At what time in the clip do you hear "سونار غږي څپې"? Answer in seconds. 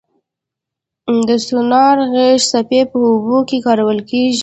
1.47-2.81